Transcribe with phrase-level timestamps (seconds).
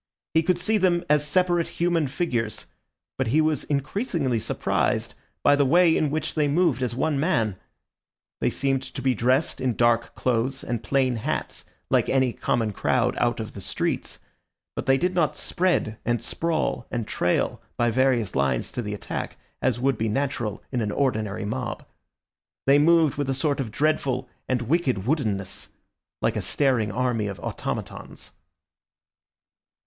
[0.33, 2.65] He could see them as separate human figures;
[3.19, 7.55] but he was increasingly surprised by the way in which they moved as one man.
[8.39, 13.15] They seemed to be dressed in dark clothes and plain hats, like any common crowd
[13.19, 14.17] out of the streets;
[14.75, 19.37] but they did not spread and sprawl and trail by various lines to the attack,
[19.61, 21.85] as would be natural in an ordinary mob.
[22.65, 25.67] They moved with a sort of dreadful and wicked woodenness,
[26.23, 28.31] like a staring army of automatons.